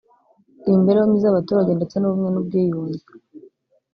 imibereho 0.67 1.05
myiza 1.09 1.25
y’abaturage 1.27 1.71
ndetse 1.73 1.95
n’ubumwe 1.97 2.29
n’ubwiyunge 2.31 3.03